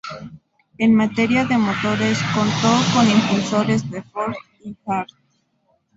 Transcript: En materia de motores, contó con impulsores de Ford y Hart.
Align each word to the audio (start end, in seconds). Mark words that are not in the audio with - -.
En 0.79 0.95
materia 0.95 1.45
de 1.45 1.59
motores, 1.59 2.17
contó 2.33 2.73
con 2.95 3.07
impulsores 3.07 3.87
de 3.91 4.01
Ford 4.01 4.33
y 4.63 4.75
Hart. 4.87 5.11